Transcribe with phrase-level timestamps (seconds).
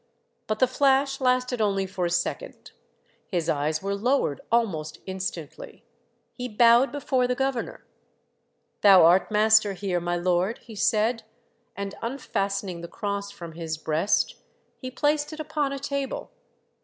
[0.47, 2.71] But the flash lasted only for a second.
[3.27, 5.83] His eyes were lowered almost instantly;
[6.33, 7.85] he bowed before the governor."
[8.81, 11.21] Thou art master here, my Lord," he said,
[11.75, 14.37] and unfastening the cross from his breast,
[14.79, 16.31] he placed it upon a table.